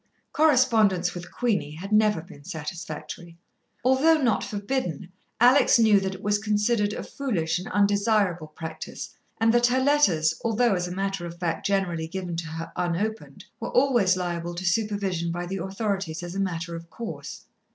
Correspondence 0.33 1.13
with 1.13 1.31
Queenie 1.31 1.75
had 1.75 1.91
never 1.91 2.21
been 2.21 2.43
satisfactory. 2.43 3.37
Although 3.83 4.19
not 4.19 4.43
forbidden, 4.43 5.11
Alex 5.39 5.77
knew 5.77 5.99
that 5.99 6.15
it 6.15 6.23
was 6.23 6.39
considered 6.39 6.91
a 6.93 7.03
foolish 7.03 7.59
and 7.59 7.67
undesirable 7.67 8.47
practice, 8.47 9.13
and 9.39 9.53
that 9.53 9.67
her 9.67 9.77
letters, 9.79 10.33
although, 10.43 10.73
as 10.73 10.87
a 10.87 10.91
matter 10.91 11.27
of 11.27 11.37
fact, 11.37 11.67
generally 11.67 12.07
given 12.07 12.35
to 12.37 12.47
her 12.47 12.71
unopened, 12.75 13.45
were 13.59 13.69
always 13.69 14.17
liable 14.17 14.55
to 14.55 14.65
supervision 14.65 15.31
by 15.31 15.45
the 15.45 15.57
authorities 15.57 16.23
as 16.23 16.33
a 16.33 16.39
matter 16.39 16.75
of 16.75 16.89
course. 16.89 17.45